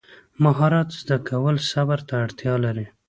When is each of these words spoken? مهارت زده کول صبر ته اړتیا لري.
مهارت 0.43 0.89
زده 0.99 1.17
کول 1.29 1.55
صبر 1.71 1.99
ته 2.07 2.13
اړتیا 2.23 2.53
لري. 2.65 2.85